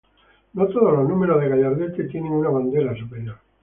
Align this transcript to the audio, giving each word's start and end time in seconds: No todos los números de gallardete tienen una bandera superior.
No 0.53 0.65
todos 0.67 0.93
los 0.93 1.07
números 1.07 1.39
de 1.41 1.49
gallardete 1.49 2.05
tienen 2.05 2.31
una 2.33 2.49
bandera 2.49 2.95
superior. 2.97 3.37